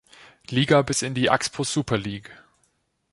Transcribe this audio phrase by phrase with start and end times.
[0.49, 2.31] Liga bis in die Axpo Super League.